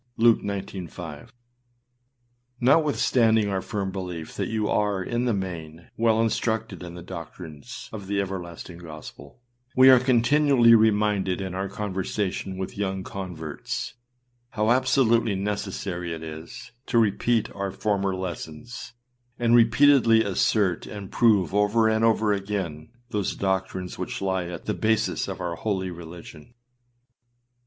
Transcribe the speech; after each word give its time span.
â 0.17 0.23
â 0.23 0.23
Luke 0.23 0.41
19:5 0.41 1.29
NOTWITHSTANDING 2.59 3.49
our 3.49 3.61
firm 3.61 3.91
belief 3.91 4.33
that 4.35 4.47
you 4.49 4.67
are 4.67 5.03
in 5.03 5.25
the 5.25 5.33
main 5.35 5.91
well 5.95 6.19
instructed 6.19 6.81
in 6.81 6.95
the 6.95 7.03
doctrines 7.03 7.87
of 7.93 8.07
the 8.07 8.19
everlasting 8.19 8.79
gospel, 8.79 9.41
we 9.75 9.91
are 9.91 9.99
continually 9.99 10.73
reminded 10.73 11.39
in 11.39 11.53
our 11.53 11.69
conversation 11.69 12.57
with 12.57 12.75
young 12.79 13.03
converts, 13.03 13.93
how 14.49 14.71
absolutely 14.71 15.35
necessary 15.35 16.11
it 16.15 16.23
is 16.23 16.71
to 16.87 16.97
repeat 16.97 17.51
our 17.53 17.69
former 17.69 18.15
lessons, 18.15 18.93
and 19.37 19.55
repeatedly 19.55 20.23
assert 20.23 20.87
and 20.87 21.11
prove 21.11 21.53
over 21.53 21.87
and 21.87 22.03
over 22.03 22.33
again 22.33 22.89
those 23.11 23.35
doctrines 23.35 23.99
which 23.99 24.19
lie 24.19 24.45
at 24.45 24.65
the 24.65 24.73
basis 24.73 25.27
of 25.27 25.39
our 25.39 25.53
holy 25.57 25.91
religion. 25.91 26.55